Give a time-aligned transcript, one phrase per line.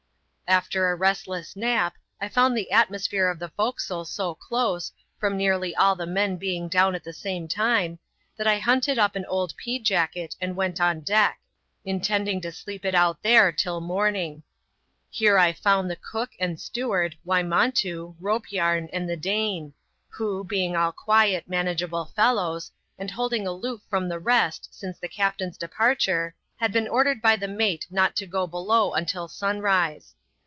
[0.47, 5.73] After a restless nap, I found the atmosphere of the forecastle BO dose, from nearly
[5.77, 7.99] all the men being down at the same time,
[8.35, 11.35] that I hunted up an old pea jacket and went on ^e^%
[11.87, 14.43] yoX^ti^^^^ to sleep it out there till morning.
[15.09, 15.55] Here 1 towcv^i \Xi<^ c.qO&.
[15.55, 16.39] ^sA 90 ADVENTURES IN THE SOUTH SEAS.
[16.41, 19.73] [chap, xxm steward, Wjinontoo, Hope Yam, and the Dane;
[20.09, 25.55] who, bemg all quiet, manageable fellows, and holding aloof from the rest since the captain's
[25.57, 30.13] departure, had been ordered hy the mate not to go below until sunrise.